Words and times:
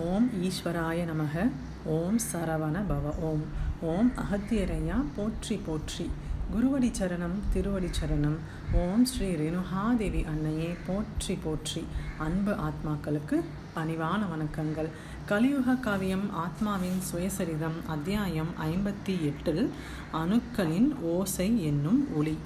ஓம் 0.00 0.26
ஈஸ்வராய 0.42 1.00
நமக 1.08 1.50
ஓம் 1.84 2.18
சரவண 2.32 2.76
பவ 2.90 3.10
ஓம் 3.18 3.42
ஓம் 3.80 4.10
அகத்தியரையா 4.22 4.98
போற்றி 5.16 5.56
போற்றி. 5.56 6.10
குருவடி 6.52 6.90
சரணம் 6.98 7.34
திருவடி 7.52 7.90
சரணம் 7.98 8.38
ஓம் 8.72 9.04
ஸ்ரீ 9.04 9.28
ரேணுகாதேவி 9.34 10.24
அன்னையே 10.26 10.70
போற்றி 10.86 11.34
போற்றி. 11.34 11.84
அன்பு 12.18 12.54
ஆத்மாக்களுக்கு 12.68 13.42
பணிவான 13.76 14.20
வணக்கங்கள். 14.32 14.88
கலியுக 15.26 15.74
காவியம் 15.74 16.26
ஆத்மாவின் 16.44 16.98
சுயசரிதம் 17.10 17.78
அத்தியாயம் 17.86 18.54
ஐம்பத்தி 18.70 19.16
எட்டில் 19.30 19.70
அணுக்களின் 20.12 20.90
ஓசை 21.02 21.64
என்னும் 21.64 22.16
ஒளி. 22.16 22.38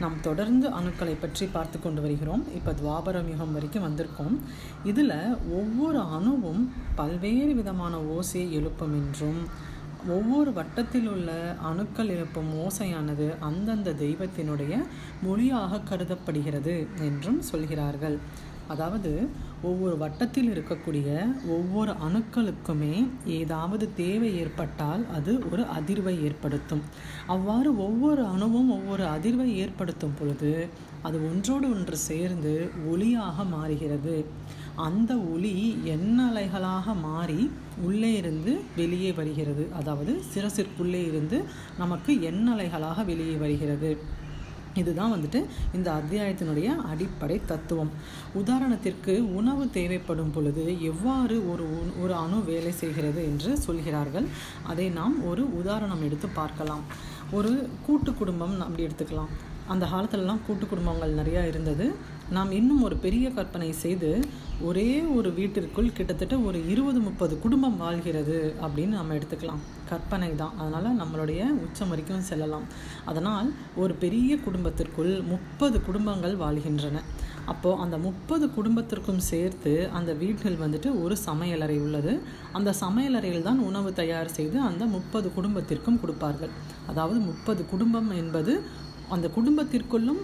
நாம் 0.00 0.16
தொடர்ந்து 0.20 0.68
அணுக்களை 0.68 1.14
பற்றி 1.20 1.46
பார்த்து 1.46 1.80
கொண்டு 1.80 2.00
வருகிறோம். 2.00 2.44
இப்போ 2.54 2.72
துவாபரம் 2.72 3.28
யுகம் 3.32 3.52
வரைக்கும் 3.52 3.86
வந்திருக்கோம். 3.88 4.36
இதில் 4.84 5.18
ஒவ்வொரு 5.58 6.00
அணுவும் 6.00 6.62
பல்வேறு 6.94 7.54
விதமான 7.54 7.96
ஓசையை 8.16 8.48
எழுப்பும் 8.60 8.94
என்றும் 9.00 9.42
ஒவ்வொரு 10.08 10.52
வட்டத்தில் 10.52 11.08
உள்ள 11.08 11.30
அணுக்கள் 11.62 12.08
எழுப்பும் 12.08 12.50
ஓசையானது 12.64 13.26
அந்தந்த 13.48 13.90
தெய்வத்தினுடைய 13.92 14.72
மொழியாக 15.22 15.78
கருதப்படுகிறது 15.90 16.74
என்றும் 17.08 17.40
சொல்கிறார்கள். 17.50 18.16
அதாவது 18.68 19.28
ஒவ்வொரு 19.62 19.98
வட்டத்தில் 19.98 20.50
இருக்கக்கூடிய 20.54 21.08
ஒவ்வொரு 21.46 21.92
அணுக்களுக்குமே 21.92 23.08
ஏதாவது 23.26 23.94
தேவை 23.94 24.38
ஏற்பட்டால் 24.38 25.06
அது 25.10 25.38
ஒரு 25.50 25.62
அதிர்வை 25.62 26.22
ஏற்படுத்தும். 26.22 26.82
அவ்வாறு 27.26 27.78
ஒவ்வொரு 27.78 28.26
அணுவும் 28.26 28.70
ஒவ்வொரு 28.70 29.04
அதிர்வை 29.04 29.46
ஏற்படுத்தும் 29.46 30.16
பொழுது 30.18 30.68
அது 31.02 31.30
ஒன்றோடு 31.30 31.70
ஒன்று 31.70 31.96
சேர்ந்து 31.96 32.70
ஒளியாக 32.90 33.48
மாறுகிறது. 33.50 34.24
அந்த 34.76 35.16
ஒளி 35.16 35.76
எண்ணலைகளாக 35.84 37.00
மாறி 37.00 37.50
உள்ளே 37.82 38.12
இருந்து 38.12 38.60
வெளியே 38.76 39.12
வருகிறது. 39.12 39.68
அதாவது 39.72 40.22
சிரசிற்குள்ளே 40.34 41.06
இருந்து 41.06 41.44
நமக்கு 41.78 42.14
எண்ணலைகளாக 42.14 43.04
வெளியே 43.04 43.34
வருகிறது. 43.34 43.98
இதுதான் 44.74 45.12
வந்துட்டு 45.12 45.44
இந்த 45.74 45.88
அத்தியாயத்தினுடைய 45.92 46.76
அடிப்படை 46.76 47.40
தத்துவம். 47.46 47.90
உதாரணத்திற்கு 48.36 49.14
உணவு 49.18 49.70
தேவைப்படும் 49.70 50.30
பொழுது 50.30 50.82
எவ்வாறு 50.82 51.50
ஒரு 51.50 51.66
ஒரு 52.02 52.14
அணு 52.14 52.44
வேலை 52.44 52.72
செய்கிறது 52.72 53.22
என்று 53.22 53.56
சொல்கிறார்கள். 53.56 54.24
அதை 54.62 54.88
நாம் 54.88 55.26
ஒரு 55.26 55.58
உதாரணம் 55.58 56.02
எடுத்து 56.02 56.28
பார்க்கலாம். 56.28 56.84
ஒரு 57.30 57.68
கூட்டு 57.86 58.14
குடும்பம் 58.14 58.60
அப்படி 58.60 58.86
எடுத்துக்கலாம். 58.86 59.32
அந்த 59.72 59.84
காலத்துலலாம் 59.92 60.44
கூட்டு 60.46 60.66
குடும்பங்கள் 60.66 61.18
நிறையா 61.20 61.42
இருந்தது. 61.50 61.86
நாம் 62.36 62.50
இன்னும் 62.58 62.84
ஒரு 62.86 62.96
பெரிய 63.04 63.26
கற்பனை 63.36 63.68
செய்து 63.84 64.10
ஒரே 64.68 64.88
ஒரு 65.16 65.28
வீட்டிற்குள் 65.38 65.94
கிட்டத்தட்ட 65.96 66.34
ஒரு 66.48 66.58
இருபது 66.72 67.00
முப்பது 67.06 67.34
குடும்பம் 67.44 67.80
வாழ்கிறது 67.82 68.36
அப்படின்னு 68.64 68.94
நம்ம 69.00 69.16
எடுத்துக்கலாம். 69.18 69.62
கற்பனை 69.90 70.30
தான். 70.42 70.54
அதனால் 70.60 70.98
நம்மளுடைய 71.00 71.40
உச்சம் 71.64 71.90
வரைக்கும் 71.92 72.28
செல்லலாம். 72.30 72.66
அதனால் 73.10 73.48
ஒரு 73.82 73.94
பெரிய 74.04 74.32
குடும்பத்திற்குள் 74.46 75.12
முப்பது 75.32 75.78
குடும்பங்கள் 75.88 76.36
வாழ்கின்றன. 76.44 77.02
அப்போது 77.52 77.80
அந்த 77.84 77.96
முப்பது 78.06 78.46
குடும்பத்திற்கும் 78.56 79.22
சேர்த்து 79.30 79.72
அந்த 79.98 80.10
வீட்டில் 80.22 80.60
வந்துட்டு 80.64 80.90
ஒரு 81.04 81.14
சமையலறை 81.28 81.78
உள்ளது. 81.86 82.12
அந்த 82.58 82.70
சமையலறையில் 82.82 83.46
தான் 83.48 83.60
உணவு 83.70 83.90
தயார் 84.00 84.36
செய்து 84.38 84.58
அந்த 84.68 84.84
முப்பது 84.94 85.28
குடும்பத்திற்கும் 85.36 86.00
கொடுப்பார்கள். 86.02 86.52
அதாவது 86.92 87.20
முப்பது 87.30 87.64
குடும்பம் 87.72 88.10
என்பது 88.22 88.54
அந்த 89.14 89.26
குடும்பத்திற்குள்ளும் 89.36 90.22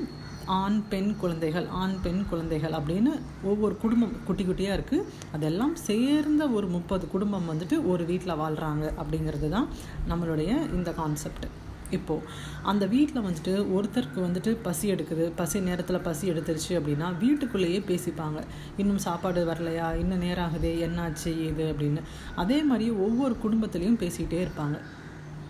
ஆண் 0.60 0.78
பெண் 0.88 1.10
குழந்தைகள் 1.16 1.66
ஆண் 1.80 1.96
பெண் 2.02 2.20
குழந்தைகள் 2.30 2.74
அப்படின்னு 2.78 3.12
ஒவ்வொரு 3.42 3.74
குடும்பம் 3.76 4.14
குட்டி 4.24 4.44
குட்டியாக 4.44 4.76
இருக்குது 4.78 5.06
அதெல்லாம் 5.32 5.74
சேர்ந்த 5.88 6.42
ஒரு 6.58 6.66
முப்பது 6.76 7.06
குடும்பம் 7.14 7.48
வந்துட்டு 7.50 7.78
ஒரு 7.92 8.04
வீட்டில் 8.10 8.40
வாழ்கிறாங்க 8.42 8.84
அப்படிங்கிறது 9.02 9.48
தான் 9.48 9.68
நம்மளுடைய 10.10 10.50
இந்த 10.76 10.92
கான்செப்ட் 11.00 11.48
இப்போது 11.96 12.24
அந்த 12.70 12.84
வீட்டில் 12.94 13.24
வந்துட்டு 13.26 13.52
ஒருத்தருக்கு 13.76 14.20
வந்துட்டு 14.24 14.50
பசி 14.62 14.86
எடுக்குது. 14.92 15.26
பசி 15.36 15.58
நேரத்தில் 15.68 16.06
பசி 16.08 16.24
எடுத்துருச்சு 16.30 16.72
அப்படின்னா 16.78 17.06
வீட்டுக்குள்ளேயே 17.18 17.78
பேசிப்பாங்க. 17.90 18.40
இன்னும் 18.76 19.04
சாப்பாடு 19.06 19.42
வரலையா? 19.50 19.86
இன்னும் 20.02 20.24
நேரம் 20.26 20.46
ஆகுதே? 20.46 20.72
என்னாச்சு 20.86 21.32
இது 21.50 21.64
அப்படின்னு. 21.72 22.02
அதே 22.42 22.58
மாதிரி 22.62 22.88
ஒவ்வொரு 23.06 23.36
குடும்பத்துலேயும் 23.44 24.00
பேசிக்கிட்டே 24.02 24.42
இருப்பாங்க. 24.46 24.78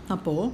அப்போது 0.07 0.51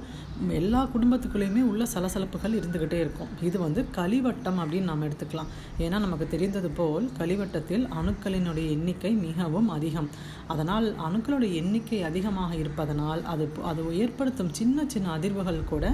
எல்லா 0.58 0.80
குடும்பத்துக்குள்ளேயுமே 0.94 1.62
உள்ள 1.70 1.84
சலசலப்புகள் 1.92 2.56
இருந்துக்கிட்டே 2.58 2.98
இருக்கும். 3.04 3.30
இது 3.48 3.56
வந்து 3.58 3.80
களிவட்டம் 3.98 4.58
அப்படின்னு 4.62 4.90
நாம் 4.90 5.06
எடுத்துக்கலாம். 5.08 5.50
ஏன்னா 5.84 5.98
நமக்கு 6.06 6.26
தெரிந்தது 6.34 6.70
போல் 6.70 7.06
களிவட்டத்தில் 7.20 7.86
அணுக்களினுடைய 8.00 8.66
எண்ணிக்கை 8.76 9.12
மிகவும் 9.26 9.68
அதிகம். 9.68 10.10
அதனால் 10.54 10.86
அணுக்களுடைய 11.06 11.52
எண்ணிக்கை 11.62 12.02
அதிகமாக 12.10 12.54
இருப்பதனால் 12.56 13.24
அது 13.32 13.46
அது 13.70 13.82
ஏற்படுத்தும் 14.04 14.54
சின்ன 14.60 14.84
சின்ன 14.94 15.10
அதிர்வுகள் 15.16 15.68
கூட 15.72 15.86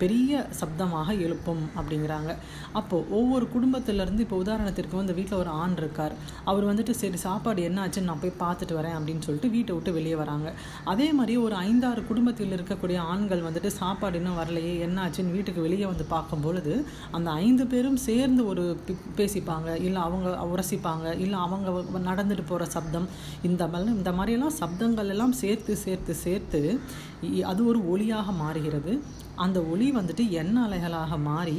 பெரிய 0.00 0.46
சப்தமாக 0.60 1.10
எழுப்பும் 1.26 1.62
அப்படிங்கிறாங்க. 1.78 2.30
அப்போது 2.78 3.06
ஒவ்வொரு 3.18 3.46
குடும்பத்திலேருந்து 3.54 4.24
இப்போ 4.24 4.38
உதாரணத்திற்கு 4.42 4.96
வந்து 5.00 5.14
வீட்டில் 5.18 5.38
ஒரு 5.38 5.50
ஆண் 5.62 5.76
இருக்கார். 5.82 6.14
அவர் 6.50 6.68
வந்துட்டு 6.70 6.90
சரி 7.00 7.16
சாப்பாடு 7.16 7.62
என்ன 7.68 7.80
ஆச்சுன்னு 7.84 8.10
நான் 8.10 8.22
போய் 8.24 8.40
பார்த்துட்டு 8.42 8.74
வரேன் 8.78 8.96
அப்படின்னு 8.98 9.26
சொல்லிட்டு 9.26 9.50
வீட்டை 9.56 9.74
விட்டு 9.76 9.92
வெளியே 9.98 10.14
வராங்க. 10.14 10.50
அதே 10.84 11.08
மாதிரி 11.12 11.36
ஒரு 11.36 11.54
ஐந்தாறு 11.54 12.02
குடும்பத்தில் 12.10 12.54
இருக்கக்கூடிய 12.58 12.98
ஆண்கள் 13.14 13.46
வந்துட்டு 13.48 13.72
சாப்பாடு 13.86 14.16
இன்னும் 14.20 14.38
வரலையே 14.38 14.74
என்ன 14.84 14.98
ஆச்சுன்னு 15.06 15.34
வீட்டுக்கு 15.36 15.60
வெளியே 15.64 15.86
வந்து 15.90 16.04
பார்க்கும் 16.12 16.44
பொழுது 16.44 16.74
அந்த 17.16 17.28
ஐந்து 17.44 17.64
பேரும் 17.72 17.98
சேர்ந்து 18.06 18.42
ஒரு 18.52 18.64
பேசிப்பாங்க. 19.18 19.68
இல்லை 19.88 20.00
அவங்க 20.06 20.30
உரசிப்பாங்க. 20.52 21.06
இல்லை 21.24 21.38
அவங்க 21.46 21.70
நடந்துட்டு 22.08 22.44
போகிற 22.48 22.64
சப்தம் 22.76 23.08
இந்த 23.48 23.64
மாதிரி 23.72 23.94
இந்த 23.98 24.12
மாதிரியெல்லாம் 24.18 24.56
சப்தங்கள் 24.62 25.12
எல்லாம் 25.14 25.34
சேர்த்து 25.42 25.72
சேர்த்து 25.84 26.14
சேர்த்து 26.24 26.62
அது 27.52 27.60
ஒரு 27.70 27.80
ஒளியாக 27.94 28.34
மாறுகிறது. 28.42 28.94
அந்த 29.44 29.58
ஒளி 29.72 29.88
வந்துட்டு 29.98 30.24
எண்ணெய் 30.40 30.66
அலைகளாக 30.66 31.18
மாறி 31.30 31.58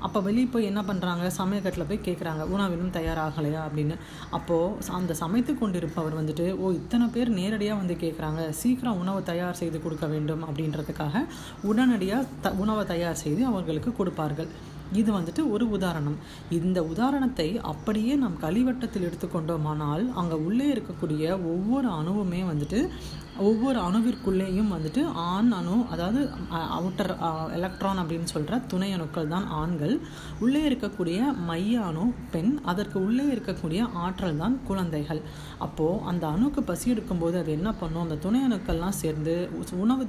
அப்போ 0.00 0.20
வெளியே 0.20 0.46
போய் 0.46 0.64
என்ன 0.64 0.80
பண்ணுறாங்க 0.80 1.26
சமயக்கட்டில் 1.38 1.88
போய் 1.88 2.06
கேட்குறாங்க 2.06 2.42
உணவிலும் 2.54 2.92
தயாராகலையா? 2.98 3.60
அப்படின்னு. 3.68 3.96
அப்போது 4.30 4.92
அந்த 4.98 5.14
சமைத்து 5.14 5.58
கொண்டிருப்பவர் 5.58 6.18
வந்துட்டு 6.20 6.46
ஓ 6.58 6.72
இத்தனை 6.72 7.06
பேர் 7.06 7.28
நேரடியாக 7.28 7.80
வந்து 7.80 7.94
கேட்குறாங்க 7.94 8.50
சீக்கிரம் 8.50 8.98
உணவு 8.98 9.22
தயார் 9.22 9.60
செய்து 9.62 9.82
கொடுக்க 9.82 10.06
வேண்டும். 10.06 10.44
அப்படின்றதுக்காக 10.48 11.24
உடனடியாக 11.62 12.26
த 12.42 12.52
உணவை 12.64 12.84
தயார் 12.84 13.22
செய்து 13.24 13.44
அவர்களுக்கு 13.46 13.92
கொடுப்பார்கள். 13.92 14.50
இது 14.92 15.10
வந்துட்டு 15.18 15.42
ஒரு 15.50 15.70
உதாரணம். 15.70 16.18
இந்த 16.50 16.82
உதாரணத்தை 16.82 17.58
அப்படியே 17.72 18.14
நாம் 18.16 18.36
கலிவட்டத்தில் 18.42 19.06
எடுத்துக்கொண்டோமானால் 19.08 20.12
அங்கே 20.12 20.34
உள்ளே 20.34 20.66
இருக்கக்கூடிய 20.74 21.24
ஒவ்வொரு 21.54 21.88
அணுவுமே 21.88 22.42
வந்துட்டு 22.52 22.80
ஒவ்வொரு 23.44 23.78
அணுவிற்குள்ளேயும் 23.86 24.70
வந்துட்டு 24.74 25.02
ஆண் 25.30 25.50
அணு 25.56 25.74
அதாவது 25.94 26.20
அவுட்டர் 26.76 27.12
எலக்ட்ரான் 27.56 28.00
அப்படின்னு 28.02 28.28
சொல்கிற 28.32 28.58
துணை 28.72 28.88
அணுக்கள் 28.96 29.30
தான் 29.32 29.46
ஆண்கள். 29.60 29.94
உள்ளே 30.44 30.60
இருக்கக்கூடிய 30.68 31.18
மைய 31.48 31.80
அணு 31.88 32.04
பெண். 32.34 32.52
அதற்கு 32.72 32.98
உள்ளே 33.06 33.24
இருக்கக்கூடிய 33.34 33.80
ஆற்றல் 34.04 34.40
தான் 34.42 34.56
குழந்தைகள். 34.68 35.20
அப்போது 35.66 36.00
அந்த 36.10 36.24
அணுக்கு 36.34 36.62
பசி 36.70 36.86
எடுக்கும்போது 36.94 37.36
அது 37.42 37.52
என்ன 37.58 37.68
பண்ணும்? 37.80 38.04
அந்த 38.06 38.18
துணை 38.24 38.40
அணுக்கள்லாம் 38.48 38.98
சேர்ந்து 39.02 39.34
உணவு 39.84 40.06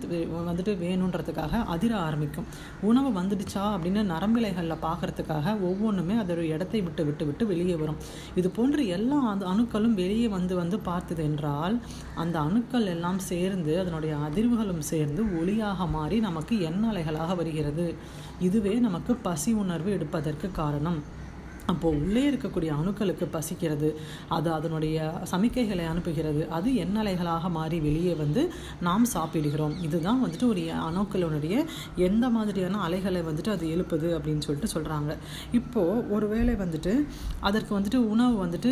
வந்துட்டு 0.50 0.76
வேணுன்றதுக்காக 0.86 1.64
அதிர 1.76 1.92
ஆரம்பிக்கும். 2.08 2.48
உணவு 2.92 3.12
வந்துடுச்சா 3.20 3.66
அப்படின்னு 3.76 4.04
நரம்பிலைகளில் 4.14 4.84
பார்க்குறதுக்காக 4.88 5.56
ஒவ்வொன்றுமே 5.70 6.18
அதோட 6.24 6.42
இடத்தை 6.56 6.82
விட்டு 6.88 7.06
விட்டு 7.10 7.26
விட்டு 7.30 7.46
வெளியே 7.54 7.78
வரும். 7.84 8.02
இது 8.40 8.48
போன்று 8.60 8.82
எல்லா 9.00 9.20
அந்த 9.34 9.46
அணுக்களும் 9.54 10.00
வெளியே 10.02 10.28
வந்து 10.38 10.54
வந்து 10.64 10.80
பார்த்தது 10.90 11.24
என்றால் 11.30 11.78
அந்த 12.24 12.36
அணுக்கள் 12.48 12.92
எல்லாம் 12.96 13.17
எல்லாம் 13.18 13.34
சேர்ந்து 13.36 13.74
அதனுடைய 13.82 14.14
அதிர்வுகளும் 14.26 14.84
சேர்ந்து 14.90 15.22
ஒளியாக 15.40 15.86
மாறி 15.90 16.18
நமக்கு 16.26 16.56
எண்ணலைகளாக 16.70 17.36
வருகிறது. 17.36 17.86
இதுவே 18.40 18.74
நமக்கு 18.86 19.12
பசி 19.28 19.52
உணர்வு 19.64 19.90
எடுப்பதற்கு 19.92 20.48
காரணம். 20.52 21.00
அப்போது 21.72 21.98
உள்ளே 22.02 22.22
இருக்கக்கூடிய 22.30 22.72
அணுக்களுக்கு 22.80 23.26
பசிக்கிறது 23.34 23.88
அது 24.36 24.50
அதனுடைய 24.58 24.98
சமிக்கைகளை 25.32 25.86
அனுப்புகிறது 25.92 26.42
அது 26.58 26.70
எண்ணலைகளாக 26.84 27.50
மாறி 27.58 27.78
வெளியே 27.86 28.14
வந்து 28.22 28.42
நாம் 28.88 29.06
சாப்பிடுகிறோம். 29.14 29.74
இதுதான் 29.86 30.22
வந்துட்டு 30.24 30.48
ஒரு 30.54 30.62
அணுக்களுடைய 30.90 31.56
எந்த 32.08 32.26
மாதிரியான 32.36 32.82
அலைகளை 32.86 33.22
வந்துட்டு 33.30 33.52
அது 33.56 33.66
எழுப்புது 33.76 34.10
அப்படின்னு 34.18 34.46
சொல்லிட்டு 34.48 34.72
சொல்கிறாங்க 34.76 35.12
இப்போது 35.60 36.06
ஒருவேளை 36.18 36.56
வந்துட்டு 36.64 36.94
அதற்கு 37.50 37.74
வந்துட்டு 37.78 38.02
உணவு 38.14 38.38
வந்துட்டு 38.46 38.72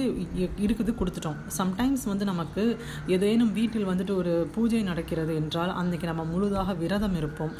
இருக்குது 0.67 0.93
கொடுத்துட்டோம். 1.01 1.41
சம்டைம்ஸ் 1.59 2.05
வந்து 2.11 2.27
நமக்கு 2.31 2.65
ஏதேனும் 3.15 3.53
வீட்டில் 3.59 3.89
வந்துட்டு 3.91 4.15
ஒரு 4.21 4.35
பூஜை 4.55 4.83
நடக்கிறது 4.91 5.35
என்றால் 5.41 5.75
அன்றைக்கி 5.81 6.09
நம்ம 6.11 6.25
முழுதாக 6.33 6.77
விரதம் 6.83 7.19
இருப்போம். 7.21 7.53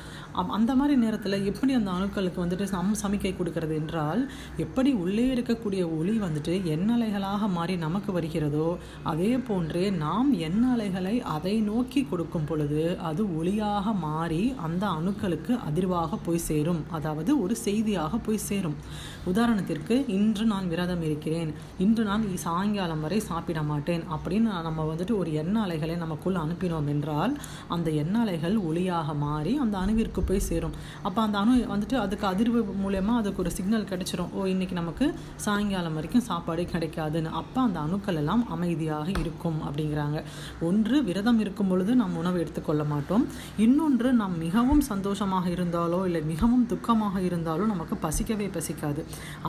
அந்த 0.59 0.71
மாதிரி 0.79 0.95
நேரத்தில் 1.05 1.39
எப்படி 1.51 1.73
அந்த 1.81 1.91
அணுக்களுக்கு 1.97 2.39
வந்துட்டு 2.45 2.71
சம் 2.75 2.97
சமிக்கை 3.03 3.33
கொடுக்கறது 3.35 3.75
என்றால் 3.83 4.23
எப்படி 4.65 4.91
உள்ளே 5.03 5.23
உள்ளே 5.24 5.24
இருக்கக்கூடிய 5.33 5.81
ஒளி 5.97 6.13
வந்துட்டு 6.23 6.53
எண்ணலைகளாக 6.75 7.49
மாறி 7.55 7.75
நமக்கு 7.75 8.11
வருகிறதோ 8.17 8.77
அதே 9.11 9.31
போன்றே 9.47 9.89
நாம் 9.89 10.29
எண்ணலைகளை 10.47 11.15
அதை 11.35 11.55
நோக்கி 11.61 12.01
கொடுக்கும் 12.03 12.47
பொழுது 12.49 12.83
அது 13.09 13.23
ஒளியாக 13.39 13.93
மாறி 14.05 14.53
அந்த 14.67 14.83
அணுக்களுக்கு 14.87 15.53
அதிர்வாக 15.69 16.19
போய் 16.25 16.45
சேரும். 16.49 16.81
அதாவது 16.91 17.41
ஒரு 17.43 17.55
செய்தியாக 17.55 18.17
போய் 18.17 18.37
சேரும். 18.37 18.77
உதாரணத்திற்கு 19.31 19.97
இன்று 20.17 20.45
நான் 20.45 20.67
விரதம் 20.67 21.01
இருக்கிறேன். 21.01 21.53
இன்று 21.77 22.03
நான் 22.03 22.25
சாயங்காலம் 22.45 23.01
வரை 23.01 23.19
சாப்பிட 23.19 23.61
மாட்டேன். 23.63 24.03
அப்படின்னு 24.15 24.61
நம்ம 24.67 24.87
வந்துட்டு 24.91 25.17
ஒரு 25.17 25.33
எண்ண 25.33 25.55
அலைகளை 25.61 25.95
நமக்குள் 25.95 26.41
அனுப்பினோம் 26.43 26.89
என்றால் 26.95 27.35
அந்த 27.67 27.89
எண்ண 27.89 28.19
அலைகள் 28.19 28.57
ஒளியாக 28.69 29.17
மாறி 29.25 29.55
அந்த 29.65 29.77
அணுவிற்கு 29.77 30.21
போய் 30.29 30.47
சேரும். 30.49 30.75
அப்போ 31.07 31.21
அந்த 31.21 31.37
அணு 31.37 31.55
வந்துட்டு 31.73 31.97
அதுக்கு 32.05 32.27
அதிர்வு 32.33 32.61
மூலயமா 32.85 33.13
அதுக்கு 33.21 33.41
ஒரு 33.43 33.51
சிக்னல் 33.51 33.89
கிடைச்சிரும். 33.91 34.31
ஓ 34.33 34.45
இன்னைக்கு 34.53 34.75
நமக்கு 34.75 35.05
சாயங்காலம் 35.45 35.97
வரைக்கும் 35.99 36.25
சாப்பாடு 36.29 36.65
கிடைக்காதுன்னு. 36.73 37.31
அப்போ 37.41 37.59
அந்த 37.67 37.79
அணுக்கள் 37.85 38.19
எல்லாம் 38.21 38.43
அமைதியாக 38.55 39.09
இருக்கும் 39.23 39.59
அப்படிங்கிறாங்க. 39.67 40.19
ஒன்று 40.69 40.97
விரதம் 41.09 41.39
இருக்கும் 41.45 41.71
பொழுது 41.73 41.91
நாம் 42.01 42.19
உணவு 42.23 42.39
எடுத்துக்கொள்ள 42.43 42.85
மாட்டோம். 42.93 43.25
இன்னொன்று 43.65 44.11
நாம் 44.21 44.37
மிகவும் 44.45 44.83
சந்தோஷமாக 44.91 45.45
இருந்தாலோ 45.55 46.01
இல்லை 46.09 46.23
மிகவும் 46.33 46.65
துக்கமாக 46.73 47.15
இருந்தாலோ 47.29 47.65
நமக்கு 47.73 47.97
பசிக்கவே 48.05 48.49
பசிக்காது. 48.57 49.01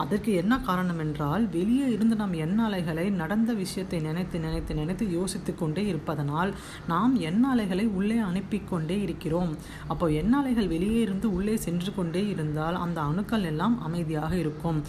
அதற்கு 0.03 0.31
என்ன 0.41 0.53
காரணம் 0.69 1.01
என்றால் 1.05 1.43
வெளியே 1.57 1.87
இருந்து 1.95 2.15
நாம் 2.21 2.35
எண்ண 2.45 2.59
அலைகளை 2.69 3.05
நடந்த 3.21 3.51
விஷயத்தை 3.63 3.99
நினைத்து 4.07 4.37
நினைத்து 4.45 4.73
நினைத்து 4.81 5.05
யோசித்து 5.17 5.51
கொண்டே 5.55 5.83
இருப்பதனால் 5.91 6.51
நாம் 6.91 7.13
எண்ண 7.29 7.43
அலைகளை 7.53 7.85
உள்ளே 7.97 8.17
அனுப்பி 8.29 8.59
கொண்டே 8.71 8.97
இருக்கிறோம். 9.05 9.51
அப்போ 9.91 10.05
எண்ண 10.21 10.33
அலைகள் 10.41 10.71
வெளியே 10.73 10.99
இருந்து 11.05 11.27
உள்ளே 11.37 11.55
சென்று 11.65 11.91
கொண்டே 11.95 12.23
இருந்தால் 12.33 12.77
அந்த 12.83 12.99
அணுக்கள் 13.09 13.45
எல்லாம் 13.51 13.75
அமைதியாக 13.87 14.31
இருக்கும். 14.43 14.79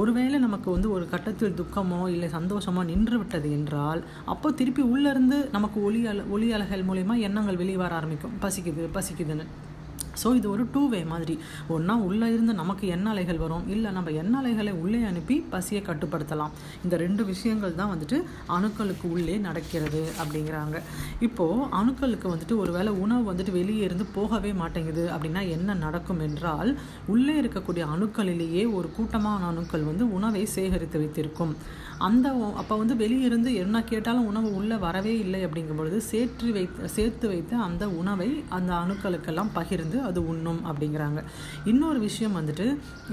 ஒருவேளை 0.00 0.27
நமக்கு 0.36 0.70
வந்து 0.70 0.90
ஒரு 0.90 1.08
கட்டத்தில் 1.08 1.54
துக்கமோ 1.54 2.08
இல்லை 2.08 2.28
சந்தோஷமோ 2.28 2.84
நின்று 2.84 3.16
விட்டது 3.16 3.50
என்றால் 3.50 4.04
அப்போ 4.24 4.50
திருப்பி 4.50 4.82
உள்ளேருந்து 4.82 5.50
நமக்கு 5.50 5.82
ஒளி 5.82 6.06
அல 6.06 6.22
ஒளி 6.22 6.52
அலைகள் 6.52 6.84
மூலயமா 6.84 7.18
எண்ணங்கள் 7.18 7.56
வெளியே 7.56 7.76
வர 7.76 7.94
ஆரம்பிக்கும். 7.94 8.30
பசிக்குது 8.42 8.88
பசிக்குதுன்னு. 8.94 9.44
ஸோ 10.22 10.28
இது 10.38 10.46
ஒரு 10.54 10.64
டூ 10.74 10.82
வே 10.94 11.00
மாதிரி. 11.12 11.36
ஒன்றா 11.74 11.96
உள்ளே 12.08 12.28
இருந்து 12.34 12.54
நமக்கு 12.62 12.86
எண்ணலைகள் 12.96 13.42
வரும்? 13.44 13.64
இல்லை 13.74 13.92
நம்ம 13.98 14.14
எண்ணலைகளை 14.22 14.74
உள்ளே 14.82 15.02
அனுப்பி 15.10 15.36
பசியை 15.54 15.82
கட்டுப்படுத்தலாம்? 15.88 16.54
இந்த 16.84 16.94
ரெண்டு 17.04 17.24
விஷயங்கள் 17.32 17.78
தான் 17.80 17.92
வந்துட்டு 17.94 18.18
அணுக்களுக்கு 18.56 19.06
உள்ளே 19.14 19.36
நடக்கிறது 19.48 20.02
அப்படிங்கிறாங்க. 20.20 20.76
இப்போது 21.28 21.66
அணுக்களுக்கு 21.80 22.28
வந்துட்டு 22.34 22.56
ஒரு 22.64 22.72
வேளை 22.78 22.92
உணவு 23.04 23.24
வந்துட்டு 23.30 23.56
வெளியே 23.58 23.84
இருந்து 23.88 24.06
போகவே 24.18 24.52
மாட்டேங்குது 24.62 25.06
அப்படின்னா 25.14 25.44
என்ன 25.56 25.76
நடக்கும் 25.86 26.22
என்றால் 26.28 26.72
உள்ளே 27.14 27.34
இருக்கக்கூடிய 27.42 27.84
அணுக்களிலேயே 27.96 28.64
ஒரு 28.78 28.90
கூட்டமான 28.96 29.46
அணுக்கள் 29.52 29.88
வந்து 29.90 30.04
உணவை 30.18 30.44
சேகரித்து 30.56 30.98
வைத்திருக்கும். 31.02 31.54
அந்த 32.06 32.26
அப்போ 32.60 32.74
வந்து 32.80 32.94
வெளியிருந்து 32.94 33.50
என்ன 33.62 33.76
கேட்டாலும் 33.90 34.26
உணவு 34.30 34.48
உள்ளே 34.58 34.76
வரவே 34.84 35.14
இல்லை 35.24 35.40
அப்படிங்கும் 35.46 35.80
பொழுது 35.80 35.98
சேற்று 36.08 36.48
வைத்து 36.52 36.88
சேர்த்து 36.96 37.26
வைத்து 37.28 37.54
அந்த 37.66 37.84
உணவை 38.00 38.28
அந்த 38.56 38.72
அணுக்களுக்கெல்லாம் 38.74 39.50
பகிர்ந்து 39.52 39.98
அது 40.08 40.20
உண்ணும் 40.32 40.60
அப்படிங்கிறாங்க. 40.68 41.20
இன்னொரு 41.64 41.98
விஷயம் 41.98 42.36
வந்துட்டு 42.38 42.66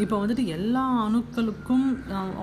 இப்போ 0.04 0.16
வந்துட்டு 0.22 0.46
எல்லா 0.58 0.84
அணுக்களுக்கும் 1.06 1.88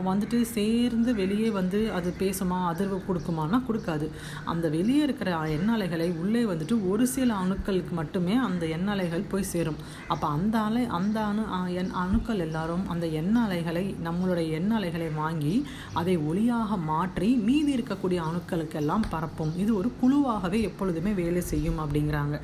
வந்துட்டு 0.08 0.40
சேர்ந்து 0.56 1.14
வெளியே 1.14 1.50
வந்து 1.58 1.80
அது 1.98 2.14
பேசுமா 2.18 2.58
அதிர்வு 2.70 2.98
கொடுக்குமானா 3.08 3.60
கொடுக்காது. 3.68 4.08
அந்த 4.44 4.68
வெளியே 4.76 5.02
இருக்கிற 5.02 5.30
எண்ணலைகளை 5.58 6.08
உள்ளே 6.22 6.44
வந்துட்டு 6.52 6.76
ஒரு 6.90 7.06
சில 7.06 7.30
அணுக்களுக்கு 7.44 7.94
மட்டுமே 8.00 8.34
அந்த 8.48 8.66
எண்ணலைகள் 8.76 9.28
போய் 9.34 9.50
சேரும். 9.52 9.80
அப்போ 10.08 10.26
அந்த 10.36 10.56
அலை 10.68 10.84
அந்த 11.00 11.18
அணு 11.30 11.44
எண் 11.82 11.92
அணுக்கள் 12.04 12.44
எல்லாரும் 12.48 12.84
அந்த 12.94 13.06
எண்ணலைகளை 13.22 13.86
நம்மளுடைய 14.08 14.48
எண்ணலைகளை 14.60 15.08
வாங்கி 15.22 15.54
அதை 16.00 16.16
ஒளியாக 16.32 16.76
மாற்றி 16.90 17.30
மீதி 17.48 17.72
இருக்கக்கூடிய 17.76 18.18
அணுக்களுக்கெல்லாம் 18.28 19.08
பரப்பும். 19.14 19.54
இது 19.62 19.70
ஒரு 19.80 19.90
குழுவாகவே 20.02 20.60
எப்பொழுதுமே 20.70 21.14
வேலை 21.22 21.42
செய்யும் 21.52 21.80
அப்படிங்கிறாங்க. 21.84 22.36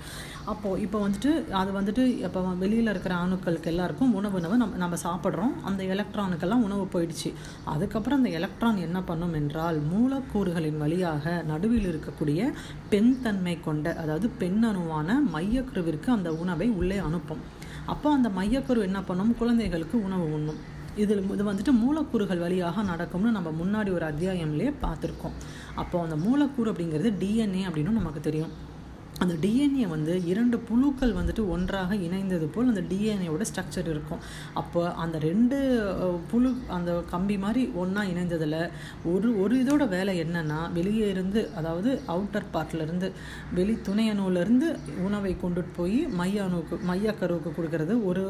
அப்போது 0.52 0.80
இப்போ 0.86 0.98
வந்துட்டு 1.04 1.30
அது 1.60 1.70
வந்துட்டு 1.78 2.02
இப்போ 2.26 2.40
வெளியில் 2.64 2.92
இருக்கிற 2.92 3.14
அணுக்களுக்கு 3.24 3.70
எல்லாருக்கும் 3.72 4.14
உணவு 4.18 4.36
உணவு 4.40 4.56
நம்ம 4.62 4.78
நம்ம 4.82 4.96
சாப்பிட்றோம். 5.04 5.52
அந்த 5.68 5.82
எலக்ட்ரானுக்கெல்லாம் 5.94 6.64
உணவு 6.66 6.84
போயிடுச்சு. 6.94 7.30
அதுக்கப்புறம் 7.72 8.18
அந்த 8.20 8.30
எலக்ட்ரான் 8.38 8.78
என்ன 8.86 8.98
பண்ணும் 9.10 9.34
என்றால் 9.40 9.78
மூலக்கூறுகளின் 9.92 10.80
வழியாக 10.84 11.34
நடுவில் 11.50 11.88
இருக்கக்கூடிய 11.92 12.50
பெண் 12.92 13.12
தன்மை 13.26 13.54
கொண்ட 13.68 13.94
அதாவது 14.02 14.28
பெண் 14.42 14.62
அணுவான 14.70 15.18
மையக்குருவிற்கு 15.34 16.10
அந்த 16.16 16.30
உணவை 16.42 16.68
உள்ளே 16.80 16.98
அனுப்பும். 17.08 17.44
அப்போ 17.94 18.08
அந்த 18.16 18.28
மையக்குரு 18.38 18.80
என்ன 18.88 19.00
பண்ணும்? 19.10 19.36
குழந்தைகளுக்கு 19.42 19.96
உணவு 20.08 20.26
உண்ணும். 20.38 20.60
இதில் 21.02 21.22
இது 21.34 21.44
வந்துட்டு 21.48 21.72
மூலக்கூறுகள் 21.82 22.42
வழியாக 22.44 22.82
நடக்கும்னு 22.82 23.30
நம்ம 23.36 23.50
முன்னாடி 23.60 23.90
ஒரு 23.96 24.06
அத்தியாயம்லேயே 24.12 24.72
பார்த்துருக்கோம். 24.84 25.36
அப்போ 25.82 25.96
அந்த 26.04 26.16
மூலக்கூறு 26.24 26.72
அப்படிங்கிறது 26.72 27.10
டிஎன்ஏ 27.22 27.62
அப்படின்னு 27.68 27.98
நமக்கு 28.00 28.20
தெரியும். 28.20 28.54
அந்த 29.22 29.34
டிஎன்ஏ 29.42 29.86
வந்து 29.88 30.12
இரண்டு 30.32 30.56
புழுக்கள் 30.68 31.14
வந்துட்டு 31.18 31.42
ஒன்றாக 31.54 31.94
இணைந்தது 32.06 32.46
போல் 32.54 32.70
அந்த 32.72 32.82
டிஎன்ஏவோட 32.90 33.44
ஸ்ட்ரக்சர் 33.50 33.88
இருக்கும். 33.92 34.20
அப்போ 34.60 34.80
அந்த 35.04 35.16
ரெண்டு 35.26 35.56
புழு 36.30 36.50
அந்த 36.76 36.90
கம்பி 37.12 37.36
மாதிரி 37.44 37.62
ஒன்றா 37.82 38.02
இணைந்ததில் 38.12 38.56
ஒரு 39.12 39.28
ஒரு 39.42 39.54
இதோட 39.62 39.84
வேலை 39.94 40.14
என்னென்னா 40.24 40.58
வெளியே 40.78 41.06
இருந்து 41.14 41.40
அதாவது 41.60 41.90
அவுட்டர் 42.14 42.46
பார்ட்லேருந்து 42.54 43.10
வெளி 43.58 43.74
துணையணுவிலேருந்து 43.88 44.68
உணவை 45.06 45.32
கொண்டுட்டு 45.42 45.74
போய் 45.76 45.98
மைய 46.20 46.44
அணுவுக்கு 46.46 46.78
மையக்கருவுக்கு 46.90 47.52
கொடுக்கறது 47.58 47.96
ஒரு 48.10 48.24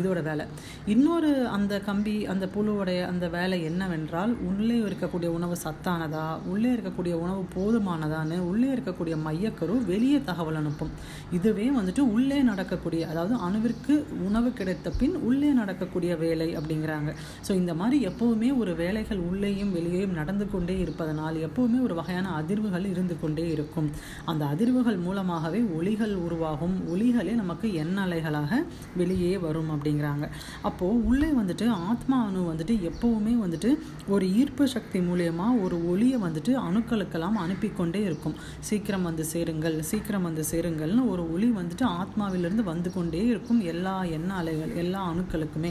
இதோட 0.00 0.22
வேலை. 0.28 0.46
இன்னொரு 0.94 1.32
அந்த 1.56 1.80
கம்பி 1.88 2.16
அந்த 2.34 2.48
புழுவுடைய 2.54 3.00
அந்த 3.12 3.28
வேலை 3.28 3.58
என்னவென்றால் 3.70 4.34
உள்ளே 4.48 4.78
இருக்கக்கூடிய 4.88 5.30
உணவு 5.38 5.56
சத்தானதா 5.64 6.26
உள்ளே 6.52 6.70
இருக்கக்கூடிய 6.74 7.14
உணவு 7.24 7.42
போதுமானதான்னு 7.56 8.38
உள்ளே 8.50 8.68
இருக்கக்கூடிய 8.74 9.16
மையக்கரு 9.26 9.76
வெளியே 9.92 10.20
தகவல் 10.34 10.60
அனுப்பும் 10.62 10.92
இதுவே 11.38 11.68
வந்துட்டு 11.78 12.04
உள்ளே 12.16 12.40
நடக்கக்கூடிய 12.50 13.02
அதாவது 13.12 13.34
அணுவிற்கு 13.46 13.94
உணவு 14.28 14.50
கிடைத்த 14.60 14.92
பின் 15.00 15.16
உள்ளே 15.28 15.50
நடக்கக்கூடிய 15.60 16.12
வேலை 16.22 16.48
அப்படிங்கிறாங்க. 16.58 17.10
ஸோ 17.46 17.52
இந்த 17.60 17.72
மாதிரி 17.80 17.98
எப்போவுமே 18.10 18.48
ஒரு 18.62 18.72
வேலைகள் 18.80 19.20
உள்ளேயும் 19.28 19.72
வெளியேயும் 19.76 20.14
நடந்து 20.20 20.46
கொண்டே 20.52 20.76
இருப்பதனால் 20.84 21.36
எப்போவுமே 21.46 21.78
ஒரு 21.86 21.94
வகையான 22.00 22.26
அதிர்வுகள் 22.40 22.86
இருந்து 22.92 23.14
கொண்டே 23.22 23.44
இருக்கும். 23.54 23.88
அந்த 24.30 24.42
அதிர்வுகள் 24.52 24.98
மூலமாகவே 25.06 25.60
ஒளிகள் 25.78 26.14
உருவாகும். 26.26 26.76
ஒளிகளே 26.92 27.34
நமக்கு 27.42 27.66
எண்ண 27.82 27.96
அலைகளாக 28.06 28.52
வெளியே 29.00 29.32
வரும் 29.44 29.70
அப்படிங்கிறாங்க. 29.74 30.24
அப்போது 30.70 31.00
உள்ளே 31.10 31.30
வந்துட்டு 31.40 31.68
ஆத்மா 31.90 32.18
அணு 32.26 32.42
வந்துட்டு 32.50 32.76
எப்போவுமே 32.90 33.34
வந்துட்டு 33.44 33.70
ஒரு 34.14 34.26
ஈர்ப்பு 34.40 34.66
சக்தி 34.74 35.00
மூலயமா 35.08 35.48
ஒரு 35.64 35.78
ஒளியை 35.92 36.20
வந்துட்டு 36.26 36.54
அணுக்களுக்கெல்லாம் 36.66 37.38
அனுப்பி 37.44 37.70
கொண்டே 37.80 38.02
இருக்கும். 38.08 38.36
சீக்கிரம் 38.68 39.06
வந்து 39.08 39.24
சேருங்கள் 39.32 39.76
சீக்கிரம் 39.90 40.23
வந்து 40.28 40.44
சேருங்கள்னு 40.50 41.02
ஒரு 41.12 41.22
ஒளி 41.34 41.48
வந்துட்டு 41.58 41.86
ஆத்மாவிலிருந்து 42.00 42.64
வந்து 42.70 42.90
கொண்டே 42.96 43.22
இருக்கும் 43.32 43.60
எல்லா 43.72 43.94
எண்ண 44.16 44.30
அலைகள் 44.40 44.72
எல்லா 44.82 45.00
அணுக்களுக்குமே. 45.12 45.70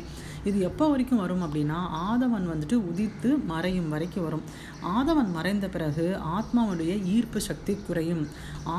இது 0.49 0.57
எப்போ 0.69 0.85
வரைக்கும் 0.91 1.21
வரும் 1.23 1.43
அப்படின்னா 1.45 1.79
ஆதவன் 2.07 2.45
வந்துட்டு 2.51 2.77
உதித்து 2.89 3.29
மறையும் 3.51 3.89
வரைக்கும் 3.93 4.25
வரும். 4.27 4.45
ஆதவன் 4.95 5.29
மறைந்த 5.37 5.67
பிறகு 5.75 6.05
ஆத்மாவுடைய 6.37 6.93
ஈர்ப்பு 7.15 7.41
சக்தி 7.49 7.75
குறையும். 7.87 8.23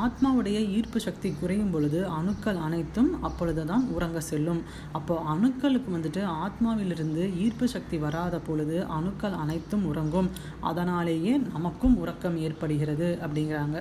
ஆத்மாவுடைய 0.01 0.57
ஈர்ப்பு 0.77 0.99
சக்தி 1.07 1.29
குறையும் 1.41 1.73
பொழுது 1.75 1.99
அணுக்கள் 2.17 2.59
அனைத்தும் 2.67 3.11
அப்பொழுது 3.29 3.63
தான் 3.71 3.85
உறங்க 3.95 4.19
செல்லும். 4.29 4.61
அப்போ 4.99 5.17
அணுக்களுக்கு 5.33 5.91
வந்துட்டு 5.97 6.23
ஆத்மாவிலிருந்து 6.45 7.25
ஈர்ப்பு 7.45 7.67
சக்தி 7.75 7.99
வராத 8.05 8.35
பொழுது 8.47 8.77
அணுக்கள் 8.97 9.37
அனைத்தும் 9.43 9.85
உறங்கும். 9.91 10.31
அதனாலேயே 10.71 11.35
நமக்கும் 11.53 11.99
உறக்கம் 12.03 12.39
ஏற்படுகிறது 12.47 13.09
அப்படிங்கிறாங்க. 13.25 13.77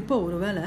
இப்போ 0.00 0.14
ஒருவேளை 0.26 0.64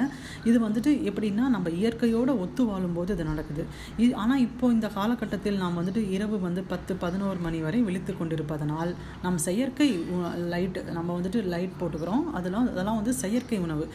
இது 0.50 0.58
வந்துட்டு 0.66 0.92
எப்படின்னா 1.10 1.46
நம்ம 1.56 1.70
இயற்கையோடு 1.80 2.34
ஒத்து 2.44 2.64
வாழும்போது 2.70 3.14
இது 3.16 3.24
நடக்குது. 3.30 3.64
இது 4.04 4.12
ஆனால் 4.22 4.42
இப்போது 4.48 4.74
இந்த 4.78 4.88
காலகட்டத்தில் 4.98 5.60
நாம் 5.64 5.78
வந்துட்டு 5.80 6.04
இரவு 6.16 6.40
வந்து 6.48 6.64
பத்து 6.72 6.96
பதினோரு 7.04 7.40
மணி 7.46 7.62
வரை 7.66 7.82
விழித்து 7.88 8.14
கொண்டிருப்பதனால் 8.18 8.92
நம் 9.24 9.38
செயற்கை 9.48 9.90
லைட் 10.54 10.80
நம்ம 10.98 11.10
வந்துட்டு 11.18 11.42
லைட் 11.54 11.78
போட்டுக்கிறோம். 11.82 12.24
அதெல்லாம் 12.40 12.68
அதெல்லாம் 12.74 13.00
வந்து 13.02 13.14
செயற்கை 13.24 13.60
உணவு. 13.68 13.86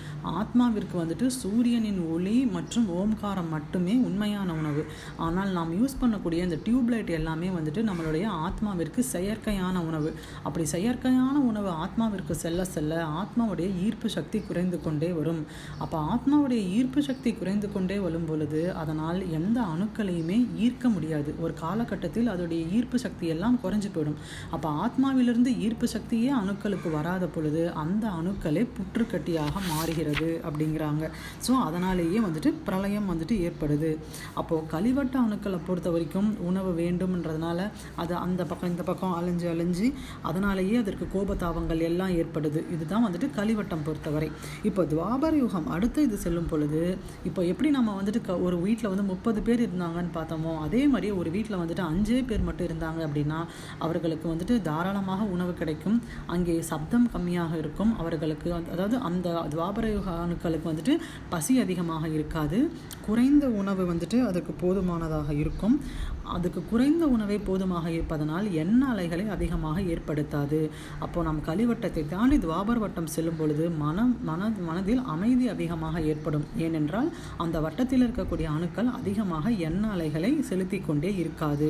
ஆத்மாவிற்கு 0.40 0.97
வந்துட்டு 1.02 1.26
சூரியனின் 1.40 2.00
ஒளி 2.14 2.37
மற்றும் 2.56 2.87
ஓம்காரம் 2.99 3.52
மட்டுமே 3.56 3.95
உண்மையான 4.09 4.49
உணவு. 4.52 4.85
ஆனால் 5.26 5.50
நாம் 5.59 5.75
யூஸ் 5.80 6.00
பண்ணக்கூடிய 6.02 6.47
இந்த 6.49 6.59
டியூப் 6.66 6.90
லைட் 6.95 7.12
எல்லாமே 7.18 7.50
வந்துட்டு 7.59 7.83
நம்மளுடைய 7.90 8.26
ஆத்மாவிற்கு 8.47 9.02
செயற்கையான 9.14 9.76
உணவு. 9.88 10.12
அப்படி 10.45 10.66
செயற்கையான 10.75 11.37
உணவு 11.50 11.71
ஆத்மாவிற்கு 11.85 12.37
செல்ல 12.45 12.64
செல்ல 12.75 13.02
ஆத்மாவுடைய 13.21 13.68
ஈர்ப்பு 13.85 14.09
சக்தி 14.16 14.38
குறைந்து 14.49 14.78
கொண்டே 14.87 15.09
வரும். 15.18 15.42
அப்போ 15.85 15.99
ஆத்மாவுடைய 16.14 16.62
ஈர்ப்பு 16.78 17.00
சக்தி 17.08 17.30
குறைந்து 17.40 17.68
கொண்டே 17.75 17.99
வரும் 18.06 18.26
பொழுது 18.30 18.61
அதனால் 18.82 19.20
எந்த 19.38 19.58
அணுக்களையுமே 19.75 20.38
ஈர்க்க 20.64 20.88
முடியாது. 20.96 21.30
ஒரு 21.44 21.54
காலகட்டத்தில் 21.62 22.30
அதோடைய 22.35 22.62
ஈர்ப்பு 22.78 22.99
சக்தி 23.04 23.26
எல்லாம் 23.35 23.58
குறைஞ்சு 23.64 23.90
போயிடும். 23.96 24.18
அப்போ 24.54 24.68
ஆத்மாவிலிருந்து 24.85 25.50
ஈர்ப்பு 25.66 25.88
சக்தியே 25.94 26.30
அணுக்களுக்கு 26.40 26.90
வராத 26.96 27.25
பொழுது 27.37 27.62
அந்த 27.85 28.04
அணுக்களே 28.18 28.64
புற்றுக்கட்டியாக 28.76 29.54
மாறுகிறது 29.70 30.30
அப்படிங்கிறாங்க. 30.46 31.04
ஸோ 31.46 31.52
அதனாலேயே 31.68 32.20
வந்துட்டு 32.26 32.52
பிரளயம் 32.68 33.11
வந்துட்டு 33.12 33.35
ஏற்படுது. 33.46 33.92
அப்போது 34.40 34.66
கழிவட்ட 34.75 35.16
அணுக்களை 35.26 35.61
பொறுத்த 35.68 35.88
வரைக்கும் 35.94 36.30
உணவு 36.50 36.70
வேண்டும்ன்றதுனால 36.82 37.61
அது 38.04 38.14
அந்த 38.26 38.42
பக்கம் 38.50 38.73
இந்த 38.73 38.85
பக்கம் 38.90 39.14
அலைஞ்சு 39.18 39.46
அலைஞ்சு 39.54 39.88
அதனாலேயே 40.30 40.76
அதற்கு 40.82 41.06
கோபத்தாபங்கள் 41.14 41.82
எல்லாம் 41.88 42.12
ஏற்படுது. 42.20 42.61
இதுதான் 42.75 43.04
வந்துட்டு 43.06 43.28
கழிவட்டம் 43.38 43.85
பொறுத்தவரை. 43.87 44.28
இப்போ 44.68 44.82
துவாபர 45.06 45.34
யுகம் 45.40 45.66
அடுத்து 45.75 46.00
இது 46.06 46.16
செல்லும் 46.22 46.48
பொழுது 46.50 46.80
இப்போ 47.28 47.40
எப்படி 47.50 47.68
நம்ம 47.76 47.90
வந்துட்டு 47.98 48.20
க 48.28 48.36
ஒரு 48.46 48.56
வீட்டில் 48.64 48.88
வந்து 48.92 49.04
முப்பது 49.10 49.40
பேர் 49.46 49.60
இருந்தாங்கன்னு 49.64 50.10
பார்த்தோமோ 50.16 50.52
அதே 50.64 50.80
மாதிரி 50.92 51.08
ஒரு 51.18 51.28
வீட்டில் 51.34 51.58
வந்துட்டு 51.60 51.82
அஞ்சே 51.90 52.18
பேர் 52.30 52.46
மட்டும் 52.48 52.66
இருந்தாங்க 52.68 53.00
அப்படின்னா 53.06 53.38
அவர்களுக்கு 53.86 54.26
வந்துட்டு 54.32 54.54
தாராளமாக 54.68 55.26
உணவு 55.34 55.52
கிடைக்கும். 55.60 55.98
அங்கே 56.36 56.56
சப்தம் 56.70 57.06
கம்மியாக 57.12 57.52
இருக்கும். 57.62 57.92
அவர்களுக்கு 58.00 58.48
அதாவது 58.72 58.98
அந்த 59.10 59.36
துவாபர 59.54 59.92
யுக 59.94 60.10
அணுக்களுக்கு 60.25 60.70
வந்துட்டு 60.72 60.96
பசி 61.34 61.54
அதிகமாக 61.64 62.10
இருக்காது. 62.16 62.60
குறைந்த 63.06 63.46
உணவு 63.62 63.84
வந்துட்டு 63.92 64.20
அதுக்கு 64.30 64.54
போதுமானதாக 64.64 65.30
இருக்கும். 65.44 65.78
அதுக்கு 66.35 66.61
குறைந்த 66.71 67.04
உணவே 67.14 67.37
போதுமாக 67.49 67.87
இருப்பதனால் 67.88 68.47
எண்ண 68.62 68.80
அலைகளை 68.92 69.26
அதிகமாக 69.37 69.83
ஏற்படுத்தாது. 69.95 70.61
அப்போ 71.04 71.23
நாம் 71.23 71.40
கலிவட்டத்தை 71.49 72.04
தாண்டி 72.09 72.37
துவாபர் 72.37 72.83
வட்டம் 72.85 73.12
செல்லும் 73.14 73.38
பொழுது 73.40 73.66
மனம் 73.85 74.14
மன 74.30 74.50
மனதில் 74.68 75.02
அமைதி 75.14 75.49
அதிகமாக 75.54 76.00
ஏற்படும். 76.12 76.47
ஏனென்றால் 76.66 77.11
அந்த 77.45 77.61
வட்டத்தில் 77.61 78.04
இருக்கக்கூடிய 78.06 78.49
அணுக்கள் 78.56 78.97
அதிகமாக 79.00 79.50
எண்ண 79.68 79.85
அலைகளை 79.97 80.33
செலுத்தி 80.42 80.80
கொண்டே 80.80 81.12
இருக்காது. 81.25 81.68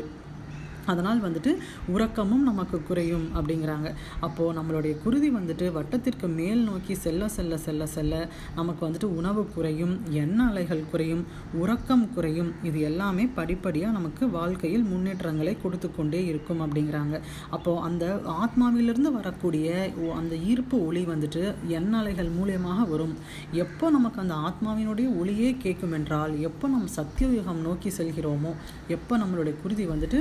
அதனால் 0.92 1.20
வந்துட்டு 1.26 1.52
உறக்கமும் 1.94 2.44
நமக்கு 2.50 2.78
குறையும் 2.88 3.26
அப்படிங்கிறாங்க. 3.36 3.88
அப்போது 4.26 4.56
நம்மளுடைய 4.58 4.94
குருதி 5.04 5.30
வந்துட்டு 5.38 5.66
வட்டத்திற்கு 5.78 6.28
மேல் 6.38 6.62
நோக்கி 6.70 6.96
செல்ல 7.04 7.28
செல்ல 7.36 7.58
செல்ல 7.66 7.86
செல்ல 7.96 8.14
நமக்கு 8.58 8.82
வந்துட்டு 8.86 9.10
உணவு 9.20 9.44
குறையும் 9.56 9.94
எண்ண 10.22 10.38
அலைகள் 10.50 10.82
குறையும் 10.92 11.24
உறக்கம் 11.62 12.06
குறையும். 12.16 12.50
இது 12.70 12.78
எல்லாமே 12.90 13.26
படிப்படியாக 13.38 13.96
நமக்கு 13.98 14.24
வாழ்க்கையில் 14.38 14.86
முன்னேற்றங்களை 14.92 15.54
கொடுத்து 15.64 15.90
கொண்டே 15.98 16.22
இருக்கும் 16.32 16.62
அப்படிங்கிறாங்க. 16.66 17.14
அப்போது 17.56 17.82
அந்த 17.88 18.04
ஆத்மாவிலிருந்து 18.42 19.12
வரக்கூடிய 19.18 19.68
அந்த 20.20 20.34
ஈர்ப்பு 20.50 20.76
ஒளி 20.88 21.04
வந்துட்டு 21.12 21.42
எண்ண 21.78 21.92
அலைகள் 22.02 22.30
மூலியமாக 22.38 22.88
வரும். 22.92 23.14
எப்போ 23.64 23.86
நமக்கு 23.96 24.18
அந்த 24.24 24.34
ஆத்மாவினுடைய 24.48 25.08
ஒளியே 25.20 25.50
கேட்கும் 25.64 25.94
என்றால் 25.98 26.34
எப்போ 26.48 26.66
நம் 26.74 26.94
சத்தியயுகம் 26.98 27.64
நோக்கி 27.66 27.90
செல்கிறோமோ 27.98 28.52
எப்போ 28.96 29.14
நம்மளுடைய 29.22 29.54
குருதி 29.62 29.84
வந்துட்டு 29.92 30.20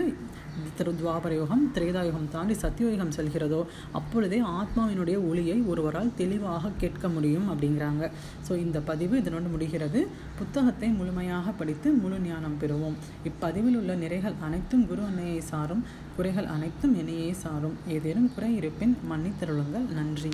திரு 0.78 0.92
துவாபர 1.00 1.32
யுகம் 1.40 1.64
திரேதாயுகம் 1.76 2.30
தாண்டி 2.30 2.54
சத்தியயுகம் 2.54 3.14
செல்கிறதோ 3.18 3.60
அப்பொழுதே 4.00 4.40
ஆத்மாவினுடைய 4.60 5.18
ஒளியை 5.30 5.58
ஒருவரால் 5.72 6.12
தெளிவாக 6.22 6.72
கேட்க 6.78 7.10
முடியும் 7.10 7.48
அப்படிங்கிறாங்க. 7.52 8.04
ஸோ 8.48 8.54
இந்த 8.66 8.80
பதிவு 8.80 9.18
இதனோடு 9.22 9.52
முடிகிறது. 9.56 10.02
புத்தகத்தை 10.40 10.90
முழுமையாக 10.90 11.52
படித்து 11.52 11.92
முழு 11.92 12.20
ஞானம் 12.20 12.58
பெறுவோம். 12.62 12.98
இப்பதிவில் 13.32 13.78
உள்ள 13.82 13.96
நிறைகள் 13.96 14.42
அனைத்தும் 14.42 14.88
குரு 14.88 15.06
அன்னையை 15.10 15.40
சாரும் 15.52 15.86
குறைகள் 16.18 16.52
அனைத்தும் 16.58 16.96
என்னையே 17.04 17.32
சாரும். 17.46 17.78
ஏதேனும் 17.88 18.32
குறை 18.36 18.56
இருப்பின் 18.56 18.98
மன்னித்தருளுங்கள். 19.12 19.90
நன்றி. 20.00 20.34